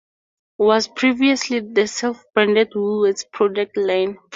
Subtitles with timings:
[0.57, 4.17] Was previously the self-branded "Woolworths" product line.